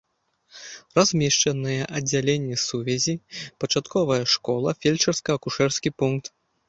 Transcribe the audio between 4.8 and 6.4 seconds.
фельчарска-акушэрскі пункт.